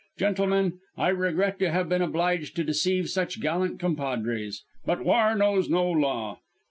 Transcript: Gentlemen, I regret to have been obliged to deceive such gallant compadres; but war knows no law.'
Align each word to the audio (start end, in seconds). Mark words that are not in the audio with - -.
Gentlemen, 0.17 0.79
I 0.97 1.09
regret 1.09 1.59
to 1.59 1.69
have 1.71 1.87
been 1.87 2.01
obliged 2.01 2.55
to 2.55 2.63
deceive 2.63 3.07
such 3.07 3.39
gallant 3.39 3.79
compadres; 3.79 4.63
but 4.83 5.05
war 5.05 5.35
knows 5.35 5.69
no 5.69 5.87
law.' 5.91 6.39